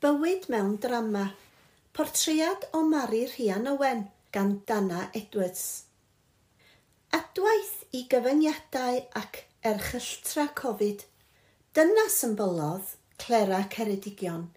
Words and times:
Bywyd 0.00 0.46
mewn 0.48 0.78
drama. 0.80 1.26
Portread 1.92 2.62
o 2.72 2.80
Mari 2.88 3.26
Rhian 3.26 3.66
Owen 3.68 4.06
gan 4.32 4.62
Dana 4.64 5.10
Edwards. 5.12 5.64
Adwaith 7.12 7.82
i 7.92 8.06
gyfyngiadau 8.08 9.02
ac 9.20 9.42
erchylltra 9.60 10.46
Covid. 10.62 11.04
Dyna 11.76 12.06
symbolodd 12.16 12.96
Clera 13.20 13.60
Ceredigion. 13.76 14.48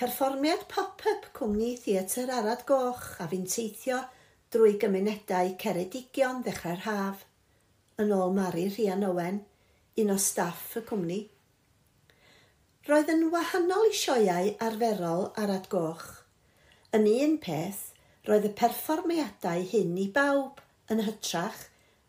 Perfformiad 0.00 0.64
pop-up 0.72 1.28
cwmni 1.36 1.74
Theatr 1.84 2.32
Arad 2.40 2.64
Goch 2.64 3.18
a 3.20 3.28
fi'n 3.28 3.44
teithio 3.44 4.00
drwy 4.48 4.78
gymunedau 4.80 5.52
Ceredigion 5.60 6.40
ddechrau'r 6.48 6.86
haf. 6.88 7.26
Yn 8.00 8.16
ôl 8.16 8.32
Mari 8.40 8.70
Rhian 8.72 9.04
Owen, 9.04 9.42
un 10.00 10.16
o 10.16 10.22
staff 10.32 10.78
y 10.80 10.88
cwmni 10.88 11.26
roedd 12.88 13.10
yn 13.12 13.26
wahanol 13.28 13.82
i 13.84 13.90
sioiau 13.92 14.46
arferol 14.64 15.26
ar 15.36 15.50
adgoch. 15.52 16.04
Yn 16.96 17.04
un 17.10 17.34
peth, 17.44 17.82
roedd 18.24 18.46
y 18.48 18.50
perfformiadau 18.56 19.66
hyn 19.72 19.90
i 20.00 20.06
bawb 20.14 20.62
yn 20.94 21.02
hytrach 21.04 21.66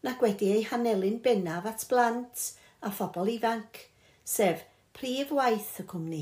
nac 0.07 0.23
wedi 0.23 0.53
eu 0.53 0.61
hanelu'n 0.69 1.17
bennaf 1.25 1.67
at 1.67 1.83
blant 1.89 2.45
a 2.79 2.91
phobl 2.95 3.27
ifanc, 3.33 3.81
sef 4.23 4.63
prif 4.95 5.33
waith 5.35 5.81
y 5.83 5.85
cwmni. 5.91 6.21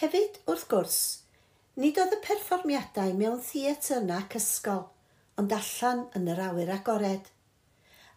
Hefyd, 0.00 0.40
wrth 0.48 0.64
gwrs, 0.72 1.00
nid 1.76 2.00
oedd 2.00 2.16
y 2.16 2.22
perfformiadau 2.24 3.12
mewn 3.20 3.44
theatr 3.50 4.00
nac 4.06 4.38
ysgol, 4.40 4.86
ond 5.36 5.52
allan 5.58 6.06
yn 6.16 6.32
yr 6.32 6.40
awyr 6.46 6.72
agored. 6.78 7.28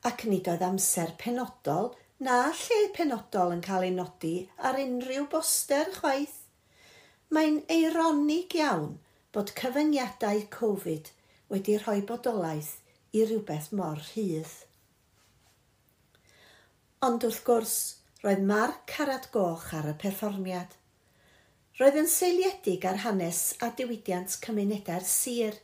Ac 0.07 0.23
nid 0.31 0.47
oedd 0.47 0.63
amser 0.71 1.11
penodol– 1.19 1.91
na 2.23 2.39
lle 2.55 2.79
penodol 2.95 3.51
yn 3.55 3.63
cael 3.65 3.85
ei 3.87 3.93
nodi 3.95 4.35
ar 4.67 4.77
unrhyw 4.79 5.25
boster 5.31 5.89
chwaith. 5.97 6.37
Mae'n 7.33 7.63
eironig 7.75 8.53
iawn 8.59 8.93
bod 9.35 9.51
cyfyngiadau 9.59 10.45
Covid 10.53 11.09
wedi 11.51 11.75
rhoi 11.81 11.99
bodolaeth 12.11 12.75
i 13.17 13.25
rywbeth 13.25 13.71
mor 13.79 13.99
rhydd. 14.11 14.53
Ond 17.03 17.25
wrth 17.27 17.41
gwrs, 17.49 17.75
roedd 18.23 18.45
marc 18.53 18.85
carad 18.93 19.27
goch 19.33 19.67
ar 19.75 19.89
y 19.91 19.97
perfformiad. 20.05 20.77
Roedd 21.81 21.99
yn 21.99 22.07
seiliedig 22.07 22.87
ar 22.87 23.01
hanes 23.03 23.41
a 23.65 23.73
diwydiant 23.75 24.37
cymunedau'r 24.45 25.03
sir, 25.09 25.59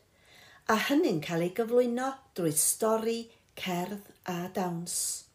a 0.68 0.76
hynny'n 0.90 1.24
cael 1.24 1.48
ei 1.48 1.56
gyflwyno 1.56 2.12
drwy 2.36 2.52
stori, 2.60 3.20
cerdd 3.56 4.12
a 4.28 4.42
dawns. 4.54 5.29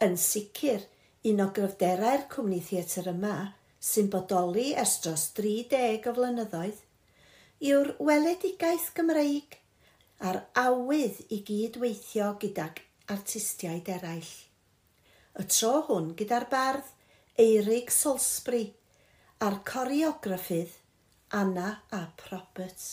Yn 0.00 0.14
sicr, 0.16 0.86
un 1.28 1.42
o 1.44 1.46
gryfderau'r 1.56 2.22
cwmni 2.32 2.62
theatr 2.64 3.10
yma 3.10 3.34
sy'n 3.84 4.06
bodoli 4.12 4.70
ers 4.82 4.94
dros 5.04 5.26
30 5.36 6.08
o 6.08 6.14
flynyddoedd 6.16 6.78
yw'r 7.68 7.90
weledigaeth 8.08 8.86
Gymreig 8.96 9.58
a'r 10.24 10.40
awydd 10.62 11.20
i 11.36 11.42
gydweithio 11.50 12.30
gydag 12.40 12.80
artistiaid 13.12 13.92
eraill. 13.98 14.32
Y 15.36 15.44
tro 15.52 15.74
hwn 15.90 16.14
gyda'r 16.16 16.48
bardd 16.56 16.88
Eirig 17.44 17.92
Salisbury 17.92 18.64
a'r 19.44 19.60
coreograffydd 19.68 20.80
Anna 21.36 21.68
Ap 22.00 22.24
Roberts. 22.32 22.90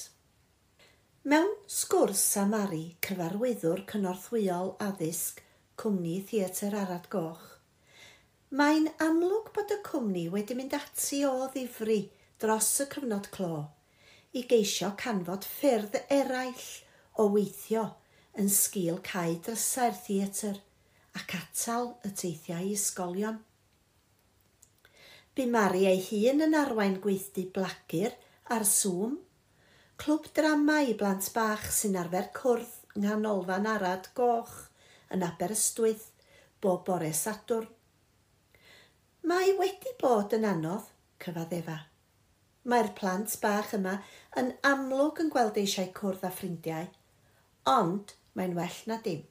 Mewn 1.24 1.56
sgwrs 1.72 2.28
am 2.44 2.52
Mari, 2.58 2.86
cyfarwyddwr 3.00 3.88
cynorthwyol 3.88 4.76
addysg 4.92 5.47
cwmni 5.78 6.16
Theatr 6.26 6.74
Arad 6.74 7.06
Goch. 7.14 7.44
Mae'n 8.58 8.88
amlwg 9.04 9.52
bod 9.54 9.70
y 9.70 9.76
cwmni 9.86 10.24
wedi 10.34 10.56
mynd 10.58 10.74
ati 10.74 11.20
o 11.28 11.34
ddifri 11.54 11.98
dros 12.42 12.70
y 12.82 12.88
cyfnod 12.94 13.28
clo 13.36 13.60
i 14.40 14.42
geisio 14.50 14.90
canfod 14.98 15.46
ffyrdd 15.46 16.00
eraill 16.16 16.64
o 17.22 17.28
weithio 17.36 17.84
yn 18.42 18.50
sgil 18.56 18.98
cae 19.06 19.36
drysau'r 19.46 20.00
theatr 20.08 20.58
ac 21.20 21.36
atal 21.38 21.92
y 22.10 22.12
teithiau 22.22 22.72
ysgolion. 22.74 23.38
Bu 25.38 25.46
Mari 25.54 25.84
ei 25.92 26.02
hun 26.08 26.42
yn 26.48 26.58
arwain 26.58 26.98
gweithdi 27.04 27.44
blagur 27.54 28.16
ar 28.56 28.66
Zoom, 28.72 29.14
clwb 30.02 30.32
drama 30.40 30.80
i 30.90 30.98
blant 30.98 31.30
bach 31.38 31.70
sy'n 31.82 32.00
arfer 32.02 32.32
cwrdd 32.42 32.98
nghanolfan 32.98 33.70
arad 33.76 34.10
goch 34.18 34.58
yn 35.14 35.26
Aberystwyth 35.26 36.10
bob 36.62 36.86
bore 36.86 37.12
Sadwrn. 37.14 37.68
Mae 39.28 39.54
wedi 39.60 39.94
bod 40.02 40.34
yn 40.38 40.46
anodd, 40.48 40.86
cyfad 41.24 41.54
Efa. 41.58 41.78
Mae'r 42.68 42.92
plant 42.96 43.34
bach 43.42 43.74
yma 43.78 43.98
yn 44.40 44.54
amlwg 44.68 45.22
yn 45.24 45.32
gweld 45.34 45.60
eisiau 45.62 45.90
cwrdd 45.96 46.26
â 46.28 46.32
ffrindiau, 46.36 46.88
ond 47.72 48.14
mae'n 48.40 48.56
well 48.58 48.80
na 48.90 49.00
dim. 49.04 49.24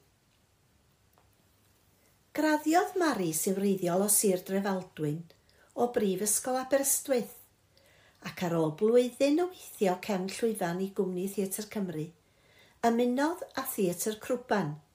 Graddiodd 2.37 2.97
Mari 3.01 3.31
sy'n 3.33 3.57
wreiddiol 3.57 4.05
o 4.05 4.09
Sir 4.13 4.43
Drefaldwyn 4.45 5.23
o 5.77 5.89
Brifysgol 5.93 6.59
Aberystwyth 6.61 7.35
ac 8.27 8.43
ar 8.45 8.57
ôl 8.57 8.73
blwyddyn 8.77 9.41
o 9.41 9.47
weithio 9.49 9.95
cefn 10.05 10.29
llwyfan 10.33 10.81
i 10.85 10.91
gwmni 10.97 11.25
Theatr 11.33 11.69
Cymru, 11.73 12.09
ymunodd 12.85 13.45
â 13.57 13.65
Theatr 13.73 14.19
Crwban– 14.21 14.75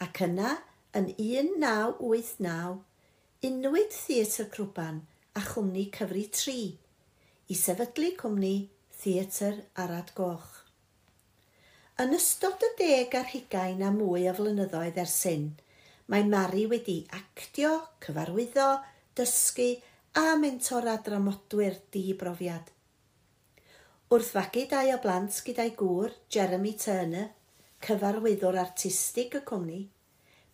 ac 0.00 0.22
yna 0.24 0.54
yn 0.96 1.10
1989, 1.20 2.78
unwyd 3.46 3.92
Theatr 3.92 4.46
Crwban 4.54 5.02
a 5.36 5.42
chwmni 5.44 5.82
cyfri 5.92 6.22
3 6.32 6.54
i 7.52 7.56
sefydlu 7.58 8.14
cwmni 8.20 8.54
Theatr 9.02 9.58
Arad 9.84 10.14
Goch. 10.16 10.54
Yn 12.00 12.14
ystod 12.16 12.64
y 12.64 12.70
deg 12.78 13.16
ar 13.18 13.28
hugain 13.34 13.84
a 13.84 13.90
mwy 13.92 14.24
o 14.30 14.32
flynyddoedd 14.38 15.00
ers 15.02 15.18
hyn, 15.28 15.50
mae 16.08 16.24
Mari 16.24 16.64
wedi 16.70 17.02
actio, 17.18 17.74
cyfarwyddo, 18.00 18.70
dysgu 19.20 19.68
a 20.16 20.32
mentora 20.40 20.96
dramodwyr 21.04 21.76
di-brofiad. 21.92 22.72
Wrth 24.10 24.32
fagu 24.34 24.64
dau 24.72 24.94
o 24.94 24.96
blant 25.04 25.42
gyda'i 25.44 25.74
gŵr, 25.76 26.16
Jeremy 26.32 26.72
Turner, 26.80 27.28
cyfarwyddwr 27.86 28.58
artistig 28.60 29.36
y 29.38 29.40
cwmni, 29.50 29.80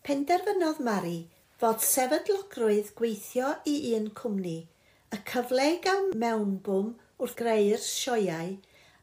penderfynodd 0.06 0.78
Mari 0.86 1.18
fod 1.60 1.82
sefydlogrwydd 1.82 2.92
gweithio 2.98 3.52
i 3.72 3.76
un 3.96 4.08
cwmni 4.20 4.58
y 5.16 5.20
cyfle 5.30 5.66
i 5.74 5.76
gael 5.84 6.10
mewnbwm 6.22 6.94
wrth 7.22 7.36
greu'r 7.38 7.82
sioiau 7.82 8.56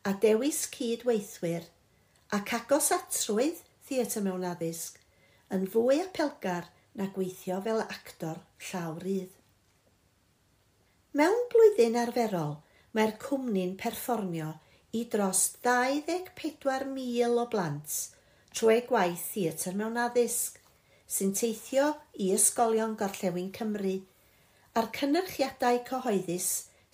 a 0.09 0.13
dewis 0.25 0.63
cydweithwyr 0.75 1.69
ac 2.37 2.53
agos 2.57 2.91
atrwydd 2.95 3.61
theatr 3.89 4.25
mewn 4.25 4.45
addysg 4.49 4.99
yn 5.55 5.65
fwy 5.73 5.99
apelgar 6.03 6.69
na 6.99 7.07
gweithio 7.15 7.59
fel 7.65 7.81
actor 7.83 8.39
llaw 8.69 8.99
rydd. 9.03 9.31
Mewn 11.17 11.43
blwyddyn 11.53 11.97
arferol, 12.01 12.55
mae'r 12.93 13.15
cwmni'n 13.21 13.75
perfformio 13.81 14.51
i 14.93 15.05
dros 15.13 15.45
24,000 15.65 17.39
o 17.41 17.45
blant 17.49 17.95
trwy 18.53 18.81
gwaith 18.89 19.23
theatr 19.33 19.77
mewn 19.79 19.97
addysg 20.03 20.59
sy'n 21.15 21.33
teithio 21.39 21.87
i 22.21 22.29
ysgolion 22.35 22.93
gorllewin 22.99 23.49
Cymru 23.57 23.95
a'r 24.77 24.91
cynnyrchiadau 24.97 25.81
cyhoeddus 25.89 26.49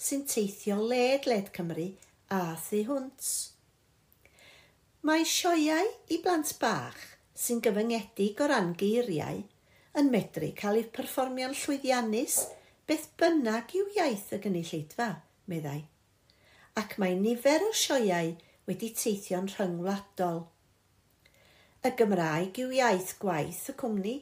sy'n 0.08 0.24
teithio 0.32 0.80
led-led 0.94 1.52
Cymru 1.56 1.90
a 2.36 2.42
thu 2.64 2.82
hwnt. 2.88 3.30
Mae 5.04 5.28
sioeau 5.28 5.92
i 6.16 6.24
blant 6.24 6.56
bach 6.64 7.04
sy'n 7.44 7.60
gyfyngedig 7.68 8.40
o 8.44 8.50
ran 8.52 8.74
geiriau 8.80 9.44
yn 10.00 10.12
medru 10.16 10.54
cael 10.64 10.82
eu 10.86 10.90
perfformio'n 10.96 11.56
llwyddiannus 11.66 12.42
beth 12.88 13.12
bynnag 13.20 13.76
yw 13.80 13.96
iaith 14.00 14.36
y 14.36 14.44
gynulleidfa, 14.44 15.14
meddai 15.52 15.80
ac 16.80 16.96
mae 17.02 17.18
nifer 17.20 17.66
o 17.66 17.74
sioiau 17.76 18.32
wedi 18.70 18.90
teithio'n 19.02 19.50
rhyngwladol. 19.54 20.44
Y 21.84 21.92
Gymraeg 22.00 22.60
yw 22.64 22.74
iaith 22.78 23.16
gwaith 23.22 23.66
y 23.72 23.76
cwmni 23.82 24.16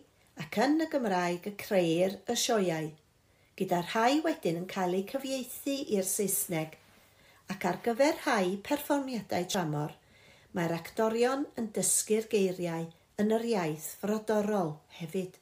ac 0.44 0.58
yn 0.66 0.82
y 0.86 0.88
Gymraeg 0.92 1.48
y 1.50 1.54
creir 1.62 2.18
y 2.30 2.36
sioiau, 2.38 2.92
gyda 3.60 3.82
rhai 3.88 4.20
wedyn 4.26 4.62
yn 4.62 4.68
cael 4.74 4.98
eu 4.98 5.06
cyfieithu 5.12 5.78
i'r 5.98 6.06
Saesneg 6.08 6.78
ac 7.54 7.66
ar 7.70 7.80
gyfer 7.86 8.18
rhai 8.24 8.58
perfformiadau 8.68 9.48
dramor, 9.52 9.94
mae'r 10.54 10.76
actorion 10.78 11.46
yn 11.60 11.72
dysgu'r 11.76 12.28
geiriau 12.32 12.88
yn 13.22 13.34
yr 13.38 13.46
iaith 13.52 13.88
frodorol 14.02 14.76
hefyd. 15.00 15.38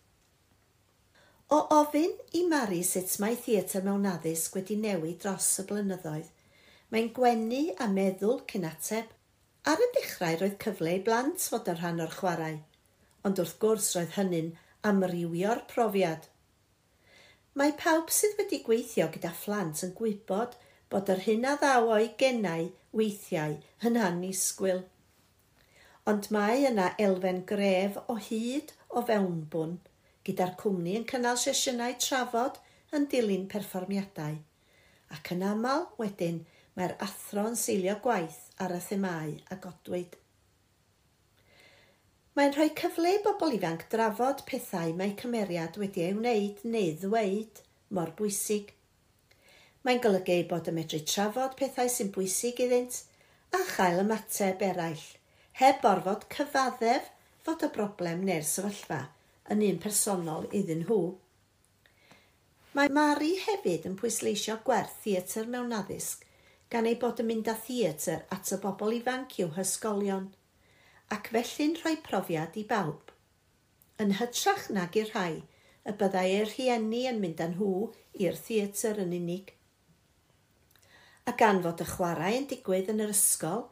O 1.55 1.59
ofyn 1.79 2.13
i 2.37 2.43
Mari 2.49 2.81
sut 2.87 3.17
mae 3.21 3.35
theatr 3.37 3.83
mewn 3.85 4.07
addysg 4.09 4.55
wedi 4.57 4.79
newid 4.81 5.19
dros 5.23 5.49
y 5.61 5.67
blynyddoedd, 5.69 6.31
Mae'n 6.93 7.07
gwenu 7.17 7.63
a 7.81 7.87
meddwl 7.89 8.43
cyn 8.51 8.67
ateb. 8.69 9.09
Ar 9.65 9.81
y 9.81 9.87
dechrau 9.95 10.35
roedd 10.37 10.59
cyfle 10.61 10.91
i 10.93 11.01
blant 11.05 11.47
fod 11.49 11.71
yn 11.71 11.79
rhan 11.79 12.03
o'r 12.03 12.13
chwarae, 12.13 12.59
ond 13.25 13.41
wrth 13.41 13.55
gwrs 13.63 13.87
roedd 13.95 14.13
hynny'n 14.19 14.51
amrywio'r 14.85 15.63
profiad. 15.71 16.27
Mae 17.57 17.73
pawb 17.81 18.13
sydd 18.13 18.37
wedi 18.37 18.61
gweithio 18.67 19.09
gyda 19.15 19.33
phlant 19.41 19.81
yn 19.87 19.95
gwybod 19.97 20.53
bod 20.93 21.09
yr 21.15 21.25
hyn 21.25 21.49
a 21.49 21.55
ddaw 21.61 21.89
o'i 21.95 22.11
gennau 22.21 22.69
weithiau 22.93 23.57
yn 23.89 23.97
annisgwyl. 24.05 24.85
Ond 26.05 26.29
mae 26.35 26.67
yna 26.69 26.91
elfen 27.01 27.41
gref 27.49 27.97
o 28.05 28.19
hyd 28.29 28.75
o 28.93 29.01
fewnbwn, 29.09 29.79
gyda'r 30.27 30.53
cwmni 30.61 30.99
yn 30.99 31.09
cynnal 31.09 31.41
sesiynau 31.41 31.97
trafod 31.97 32.61
yn 32.93 33.09
dilyn 33.09 33.49
perfformiadau, 33.49 34.37
ac 35.17 35.33
yn 35.33 35.47
aml 35.49 35.89
wedyn 35.97 36.43
Mae'r 36.75 36.93
athro'n 37.05 37.55
seilio 37.59 37.95
gwaith 38.03 38.41
ar 38.63 38.73
y 38.75 38.79
themau 38.83 39.33
a 39.53 39.55
godwyd. 39.63 40.15
Mae'n 42.35 42.51
rhoi 42.51 42.71
cyfle 42.75 43.13
i 43.15 43.19
bobl 43.23 43.53
ifanc 43.55 43.85
drafod 43.93 44.41
pethau 44.49 44.91
mae 44.99 45.13
cymeriad 45.21 45.77
wedi 45.79 46.03
ei 46.03 46.15
wneud 46.17 46.65
neu 46.73 46.89
ddweud 46.99 47.61
mor 47.95 48.11
bwysig. 48.17 48.73
Mae'n 49.87 50.01
golygu 50.03 50.41
bod 50.49 50.67
y 50.67 50.73
medru 50.75 50.99
trafod 51.07 51.55
pethau 51.61 51.87
sy'n 51.93 52.11
bwysig 52.17 52.59
iddynt 52.65 52.99
a 53.55 53.61
chael 53.69 54.01
ymateb 54.03 54.67
eraill, 54.67 55.05
heb 55.61 55.87
orfod 55.87 56.27
cyfaddef 56.35 57.07
fod 57.47 57.63
y 57.63 57.71
broblem 57.77 58.27
neu'r 58.27 58.43
sefyllfa 58.51 58.99
yn 59.55 59.63
un 59.69 59.79
personol 59.87 60.49
iddyn 60.59 60.83
nhw. 60.83 60.99
Mae 62.75 62.91
Mari 62.91 63.37
hefyd 63.45 63.87
yn 63.87 63.95
pwysleisio 64.01 64.59
gwerth 64.67 64.99
theatr 65.05 65.47
mewn 65.47 65.71
addysg 65.79 66.24
gan 66.73 66.87
ei 66.89 66.97
bod 67.01 67.21
yn 67.21 67.29
mynd 67.29 67.49
â 67.51 67.55
theatr 67.65 68.23
at 68.33 68.51
y 68.53 68.57
bobl 68.63 68.95
ifanc 68.97 69.37
i'w 69.41 69.51
hysgolion, 69.57 70.29
ac 71.13 71.29
felly'n 71.33 71.75
rhoi 71.81 71.97
profiad 72.05 72.57
i 72.57 72.63
bawb. 72.69 73.11
Yn 74.01 74.15
hytrach 74.19 74.69
nag 74.73 74.97
i'r 74.99 75.11
rhai, 75.13 75.43
y 75.85 75.93
byddai 75.99 76.25
eu 76.39 76.47
rhieni 76.49 77.03
yn 77.11 77.21
mynd 77.21 77.43
â 77.45 77.49
nhw 77.51 77.73
i'r 78.25 78.39
theatr 78.47 79.03
yn 79.03 79.13
unig. 79.19 79.53
A 81.29 81.33
gan 81.37 81.61
fod 81.65 81.83
y 81.85 81.87
chwarae 81.89 82.39
yn 82.39 82.49
digwydd 82.49 82.89
yn 82.93 83.05
yr 83.05 83.13
ysgol, 83.13 83.67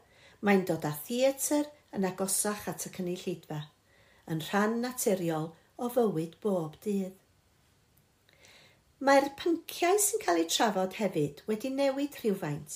mae'n 0.45 0.63
dod 0.69 0.85
â 0.89 0.93
theatr 1.07 1.67
yn 1.93 2.05
agosach 2.09 2.67
at 2.69 2.85
y 2.87 2.93
cynulleidfa, 2.93 3.59
yn 4.29 4.41
rhan 4.49 4.79
naturiol 4.85 5.51
o 5.77 5.89
fywyd 5.93 6.37
bob 6.45 6.77
dydd. 6.85 7.17
Mae'r 9.03 9.25
pynciau 9.35 9.97
sy'n 9.99 10.21
cael 10.21 10.37
eu 10.39 10.45
trafod 10.47 10.93
hefyd 10.95 11.41
wedi 11.49 11.67
newid 11.75 12.13
rhywfaint, 12.21 12.75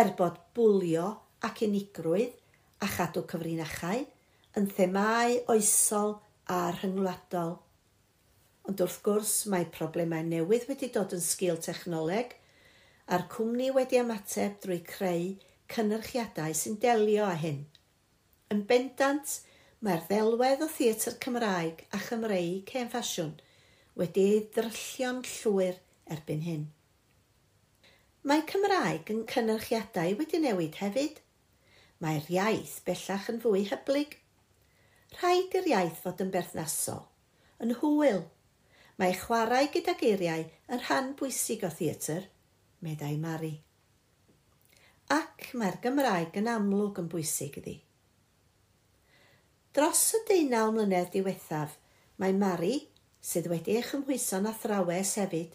er 0.00 0.14
bod 0.16 0.38
bwlio 0.56 1.10
ac 1.48 1.60
unigrwydd 1.66 2.38
a 2.80 2.88
chadw 2.94 3.20
cyfrinachau 3.32 4.06
yn 4.56 4.70
themau 4.78 5.36
oesol 5.52 6.14
a 6.54 6.62
rhyngwladol. 6.78 7.52
Ond 8.64 8.82
wrth 8.86 8.98
gwrs 9.04 9.34
mae 9.52 9.68
problemau 9.76 10.24
newydd 10.30 10.64
wedi 10.70 10.88
dod 10.96 11.12
yn 11.18 11.24
sgil 11.26 11.60
technoleg 11.68 12.32
a'r 13.12 13.28
cwmni 13.36 13.68
wedi 13.76 14.00
ymateb 14.06 14.56
drwy 14.64 14.80
creu 14.88 15.30
cynyrchiadau 15.74 16.56
sy'n 16.62 16.80
delio 16.86 17.28
â 17.28 17.36
hyn. 17.44 17.60
Yn 18.56 18.64
bendant, 18.72 19.40
mae'r 19.84 20.08
ddelwedd 20.08 20.64
o 20.64 20.74
theatr 20.78 21.20
Cymraeg 21.26 21.90
a 21.92 22.00
Chymreig 22.08 22.72
hen 22.78 22.88
ffasiwn– 22.96 23.36
wedi 23.96 24.24
ei 24.30 24.40
ddryllio'n 24.52 25.22
llwyr 25.24 25.78
erbyn 26.12 26.42
hyn. 26.44 26.64
Mae 28.26 28.42
Cymraeg 28.50 29.10
yn 29.14 29.22
cynyrchiadau 29.30 30.16
wedi 30.18 30.40
newid 30.42 30.80
hefyd. 30.82 31.20
Mae'r 32.02 32.26
iaith 32.34 32.80
bellach 32.84 33.28
yn 33.32 33.38
fwy 33.44 33.62
hyblyg. 33.70 34.16
Rhaid 35.16 35.54
i'r 35.56 35.68
iaith 35.70 36.00
fod 36.02 36.20
yn 36.24 36.32
berthnasol, 36.34 37.04
yn 37.62 37.76
hwyl. 37.80 38.24
Mae 39.00 39.14
chwarae 39.16 39.70
gyda 39.72 39.94
geiriau 40.00 40.42
yn 40.42 40.82
rhan 40.82 41.12
bwysig 41.16 41.64
o 41.64 41.70
theatr, 41.72 42.26
meddai 42.84 43.14
Mari. 43.22 43.54
Ac 45.14 45.52
mae'r 45.54 45.78
Gymraeg 45.84 46.36
yn 46.40 46.50
amlwg 46.50 47.00
yn 47.00 47.08
bwysig 47.12 47.56
iddi. 47.62 47.76
Dros 49.76 50.02
y 50.18 50.22
deunaw 50.28 50.74
mlynedd 50.74 51.14
diwethaf, 51.14 51.78
mae 52.20 52.34
Mari 52.36 52.74
sydd 53.26 53.48
wedi 53.50 53.74
ei 53.74 53.86
ymhwyso'n 53.96 54.46
athrawes 54.46 55.16
hefyd, 55.18 55.54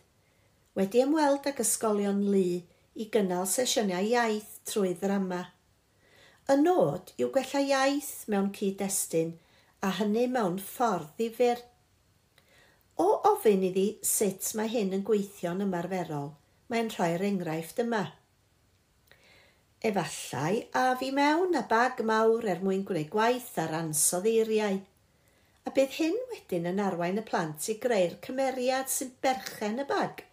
wedi 0.76 1.04
ymweld 1.06 1.48
ag 1.48 1.62
ysgolion 1.64 2.20
lu 2.34 2.44
i 3.00 3.08
gynnal 3.14 3.48
sesiynau 3.48 4.10
iaith 4.10 4.58
trwy 4.68 4.92
ddrama. 5.00 5.46
Y 6.52 6.58
nod 6.60 7.14
yw 7.16 7.30
gwella 7.32 7.62
iaith 7.64 8.12
mewn 8.34 8.52
cyd-destun 8.58 9.38
a 9.88 9.94
hynny 10.02 10.26
mewn 10.34 10.60
ffordd 10.60 11.14
ddifur. 11.16 11.64
O 13.00 13.08
ofyn 13.32 13.64
iddi 13.70 13.88
sut 14.06 14.52
mae 14.60 14.72
hyn 14.76 14.92
yn 14.98 15.08
gweithio'n 15.08 15.64
ymarferol, 15.64 16.34
mae'n 16.68 16.92
rhoi'r 16.92 17.22
er 17.22 17.28
enghraifft 17.30 17.80
yma. 17.86 18.04
Efallai 19.82 20.66
a 20.78 20.90
fi 21.00 21.16
mewn 21.16 21.56
a 21.58 21.64
bag 21.72 22.04
mawr 22.06 22.46
er 22.52 22.60
mwyn 22.66 22.84
gwneud 22.86 23.14
gwaith 23.16 23.54
ar 23.64 23.80
ansoddeiriau– 23.80 24.84
a 25.68 25.72
bydd 25.75 25.96
hyn 26.00 26.18
wedyn 26.31 26.68
yn 26.72 26.81
arwain 26.81 27.22
y 27.22 27.24
plant 27.25 27.68
i 27.69 27.75
greu'r 27.81 28.16
cymeriad 28.25 28.90
sy'n 28.90 29.12
berchen 29.22 29.84
y 29.84 29.86
bag, 29.90 30.24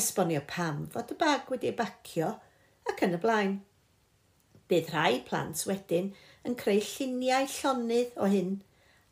esbonio 0.00 0.40
pam 0.48 0.86
fod 0.92 1.12
y 1.12 1.16
bag 1.20 1.50
wedi 1.52 1.72
bacio 1.76 2.30
ac 2.88 3.02
yn 3.04 3.16
y 3.18 3.20
blaen. 3.22 3.58
Bydd 4.70 4.88
rhai 4.94 5.20
plant 5.26 5.60
wedyn 5.68 6.08
yn 6.48 6.56
creu 6.58 6.80
lluniau 6.82 7.50
llonydd 7.52 8.16
o 8.22 8.30
hyn 8.32 8.56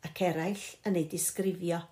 ac 0.07 0.23
eraill 0.29 0.65
yn 0.89 0.97
ei 0.99 1.05
disgrifio. 1.11 1.83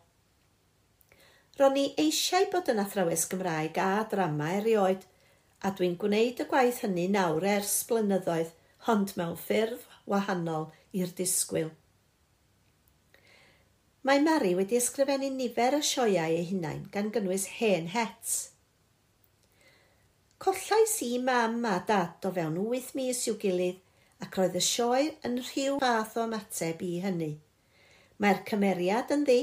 Ro'n 1.59 1.77
i 1.77 1.85
eisiau 2.01 2.49
bod 2.53 2.71
yn 2.73 2.81
athrawes 2.81 3.27
Gymraeg 3.29 3.77
a 3.77 3.91
drama 4.09 4.49
erioed, 4.57 5.05
a 5.61 5.69
dwi'n 5.77 5.93
gwneud 6.01 6.41
y 6.41 6.47
gwaith 6.49 6.81
hynny 6.83 7.05
nawr 7.13 7.45
ers 7.53 7.75
blynyddoedd, 7.89 8.49
ond 8.89 9.13
mewn 9.19 9.37
ffurf 9.39 9.85
wahanol 10.09 10.71
i'r 10.97 11.13
disgwyl. 11.19 11.69
Mae 14.03 14.19
Mari 14.19 14.49
wedi 14.57 14.75
ysgrifennu 14.75 15.29
nifer 15.31 15.77
o 15.77 15.79
sioiau 15.89 16.33
ei 16.37 16.43
hunain 16.49 16.81
gan 16.91 17.11
gynnwys 17.15 17.45
hen 17.59 17.85
het. 17.93 18.31
Collais 20.43 20.95
i 21.05 21.21
mam 21.23 21.63
a 21.69 21.77
dad 21.87 22.27
o 22.27 22.31
fewn 22.37 22.57
wyth 22.65 22.89
mis 22.99 23.21
i'w 23.31 23.37
gilydd 23.43 23.79
ac 24.25 24.35
roedd 24.39 24.59
y 24.59 24.63
sioe 24.71 25.05
yn 25.29 25.39
rhyw 25.45 25.79
fath 25.85 26.19
o 26.19 26.27
ymateb 26.27 26.83
i 26.89 26.91
hynny. 27.05 27.31
Mae'r 28.19 28.43
cymeriad 28.51 29.15
yn 29.15 29.23
ddi, 29.31 29.39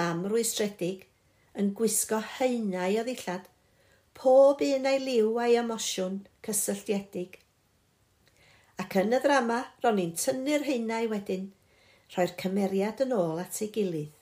mam 0.00 0.24
rwystredig, 0.32 1.04
yn 1.52 1.70
gwisgo 1.76 2.24
heinau 2.38 2.98
o 3.02 3.04
ddillad, 3.04 3.52
pob 4.16 4.64
un 4.64 4.92
ei 4.94 5.04
liw 5.04 5.36
a'i 5.44 5.60
emosiwn 5.60 6.22
cysylltiedig. 6.48 7.36
Ac 8.80 9.00
yn 9.04 9.12
y 9.12 9.20
ddrama, 9.20 9.66
ro'n 9.84 10.04
i'n 10.08 10.20
tynnu'r 10.24 10.70
heinau 10.72 11.12
wedyn– 11.12 11.50
rhoi'r 12.10 12.32
cymeriad 12.42 13.02
yn 13.04 13.14
ôl 13.14 13.38
at 13.42 13.60
ei 13.62 13.70
gilydd. 13.74 14.14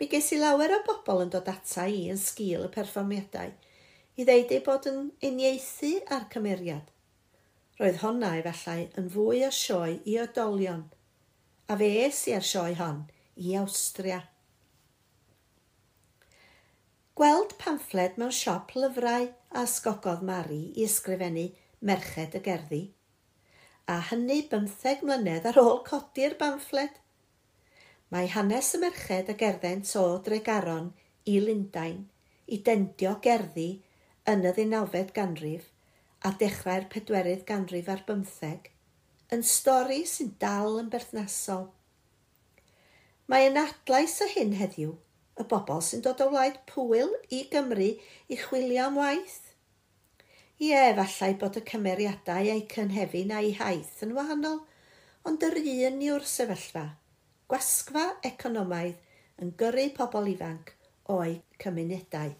Mi 0.00 0.08
ges 0.10 0.30
i 0.34 0.38
lawer 0.40 0.72
o 0.74 0.78
bobl 0.86 1.26
yn 1.26 1.30
dod 1.34 1.48
ata 1.52 1.84
i 1.86 2.06
yn 2.10 2.18
sgil 2.18 2.64
y 2.66 2.70
perfformiadau 2.74 3.52
i 4.16 4.26
ddeud 4.26 4.54
ei 4.56 4.62
bod 4.66 4.88
yn 4.90 5.10
uniaethu 5.28 5.92
â'r 6.16 6.26
cymeriad. 6.32 6.88
Roedd 7.80 8.00
honna 8.02 8.32
efallai 8.40 8.88
yn 9.00 9.08
fwy 9.14 9.44
o 9.46 9.52
sioe 9.54 9.94
i 10.08 10.18
oedolion, 10.20 10.82
a 11.70 11.76
fe 11.80 11.90
es 12.06 12.26
i 12.28 12.36
ar 12.36 12.46
sioe 12.50 12.74
hon 12.80 13.04
i 13.36 13.56
Awstria. 13.60 14.20
Gweld 17.20 17.54
pamffled 17.60 18.16
mewn 18.20 18.34
siop 18.34 18.72
lyfrau 18.76 19.28
a 19.60 19.66
sgogodd 19.68 20.24
Mari 20.26 20.62
i 20.74 20.88
ysgrifennu 20.88 21.50
Merched 21.84 22.40
y 22.40 22.42
Gerddi– 22.48 22.86
a 23.90 23.96
hynny 24.06 24.42
bymtheg 24.50 25.00
mlynedd 25.02 25.46
ar 25.50 25.58
ôl 25.58 25.80
codi'r 25.86 26.36
bamffled. 26.38 26.92
Mae 28.14 28.28
hanes 28.30 28.68
y 28.76 28.80
merched 28.82 29.32
a 29.32 29.34
gerddent 29.40 29.90
o 29.98 30.04
Dregaron 30.26 30.92
i 31.32 31.40
Lundain 31.42 32.04
i 32.46 32.60
dendio 32.66 33.16
gerddi 33.24 33.68
yn 34.30 34.46
y 34.46 34.54
ddeunawfed 34.54 35.10
ganrif 35.16 35.66
a 36.26 36.32
dechrau'r 36.42 36.86
pedwerydd 36.92 37.44
ganrif 37.48 37.90
ar 37.90 38.04
bymtheg, 38.06 38.70
yn 39.34 39.42
stori 39.46 40.02
sy'n 40.06 40.34
dal 40.42 40.78
yn 40.82 40.90
berthnasol. 40.92 41.70
Mae 43.30 43.50
yn 43.50 43.58
adlais 43.58 44.18
o 44.22 44.28
hyn 44.36 44.54
heddiw, 44.60 44.94
y 45.40 45.46
bobl 45.50 45.82
sy'n 45.86 46.04
dod 46.06 46.22
o 46.22 46.30
wlaid 46.30 46.62
pwyl 46.70 47.14
i 47.30 47.46
Gymru 47.50 47.94
i 48.28 48.38
chwilio 48.38 48.86
am 48.86 49.02
waith 49.02 49.49
Ie, 50.60 50.76
efallai 50.76 51.34
bod 51.40 51.56
y 51.56 51.62
cymeriadau 51.70 52.50
a'u 52.52 52.64
cynhefin 52.68 53.30
a'i 53.32 53.54
haith 53.56 54.02
yn 54.04 54.10
wahanol, 54.16 54.58
ond 55.24 55.46
yr 55.46 55.56
un 55.60 56.02
yw'r 56.04 56.26
sefyllfa. 56.28 56.82
Gwasgfa 57.48 58.02
economaidd 58.28 59.40
yn 59.40 59.54
gyrru 59.62 59.86
pobl 59.96 60.28
ifanc 60.34 60.74
o'i 61.14 61.38
cymunedau. 61.64 62.34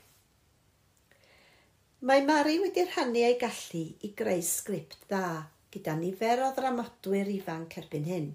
Mae 2.10 2.24
Mari 2.28 2.58
wedi 2.60 2.84
rhannu 2.90 3.24
ei 3.24 3.38
gallu 3.40 3.82
i 4.04 4.12
greu 4.16 4.44
sgript 4.44 5.08
dda 5.08 5.24
gyda 5.72 5.96
nifer 6.02 6.44
o 6.44 6.50
ddramodwyr 6.56 7.28
ifanc 7.38 7.78
erbyn 7.80 8.06
hyn. 8.08 8.28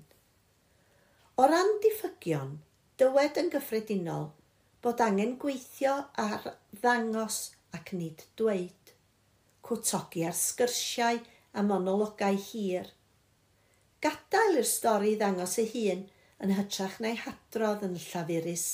O 1.37 1.45
ran 1.51 1.71
diffygion, 1.83 2.57
dywed 2.97 3.37
yn 3.41 3.53
gyffredinol 3.53 4.29
bod 4.85 5.01
angen 5.05 5.37
gweithio 5.41 5.95
ar 6.25 6.45
ddangos 6.81 7.39
ac 7.77 7.93
nid 7.97 8.25
dweud 8.39 8.84
cwtogi 9.65 10.25
ar 10.29 10.35
sgyrsiau 10.37 11.21
a 11.55 11.63
monologau 11.65 12.37
hir. 12.49 12.91
Gadael 14.03 14.59
i'r 14.61 14.69
stori 14.69 15.15
ddangos 15.17 15.57
ei 15.63 15.69
hun 15.73 16.03
yn 16.45 16.53
hytrach 16.57 16.99
neu 17.03 17.15
hadrodd 17.23 17.85
yn 17.87 17.95
llafurus. 18.07 18.65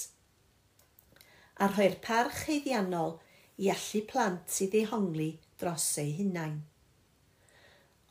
A 1.62 1.70
rhoi'r 1.70 1.98
parch 2.04 2.44
heiddiannol 2.48 3.20
i 3.62 3.70
allu 3.72 4.02
plant 4.10 4.60
i 4.66 4.68
ddehongli 4.74 5.32
dros 5.62 5.88
eu 6.02 6.12
hunain. 6.18 6.58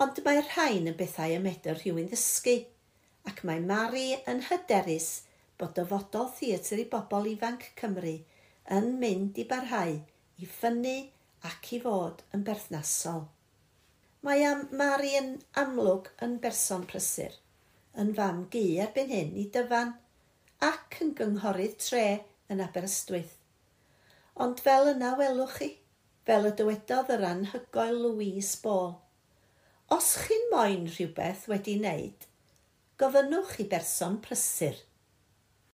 Ond 0.00 0.20
mae 0.24 0.40
rhain 0.46 0.86
yn 0.88 0.96
bethau 0.96 1.34
y 1.36 1.40
medr 1.44 1.76
rhywun 1.76 2.08
ddysgu, 2.08 2.54
ac 3.28 3.42
mae 3.44 3.60
Mari 3.60 4.14
yn 4.30 4.44
hyderus 4.48 5.10
bod 5.60 5.74
dyfodol 5.76 6.30
theatr 6.38 6.80
i 6.80 6.86
bobl 6.94 7.28
ifanc 7.34 7.66
Cymru 7.80 8.14
yn 8.76 8.94
mynd 9.02 9.40
i 9.42 9.44
barhau 9.50 9.98
i 10.40 10.48
ffynnu 10.48 10.94
ac 11.48 11.70
i 11.76 11.78
fod 11.82 12.22
yn 12.36 12.42
berthnasol. 12.46 13.22
Mae 14.26 14.42
am 14.44 14.66
Mari 14.76 15.14
yn 15.18 15.30
amlwg 15.62 16.10
yn 16.26 16.36
berson 16.42 16.84
prysur, 16.90 17.32
yn 18.02 18.12
fam 18.18 18.42
gu 18.52 18.64
erbyn 18.84 19.12
hyn 19.14 19.30
i 19.40 19.46
dyfan 19.54 19.94
ac 20.66 20.98
yn 21.04 21.14
gynghorydd 21.20 21.78
tre 21.80 22.04
yn 22.52 22.60
Aberystwyth. 22.66 23.38
Ond 24.36 24.60
fel 24.66 24.92
yna 24.92 25.14
welwch 25.20 25.56
chi, 25.60 25.70
fel 26.28 26.50
y 26.50 26.52
dywedodd 26.58 27.14
yr 27.16 27.24
anhygoel 27.30 28.02
Louise 28.04 28.60
Ball. 28.64 28.92
Os 29.96 30.12
chi'n 30.26 30.46
moyn 30.52 30.86
rhywbeth 30.92 31.48
wedi 31.50 31.78
wneud, 31.80 32.28
gofynnwch 33.00 33.56
i 33.64 33.68
berson 33.72 34.20
prysur– 34.26 34.84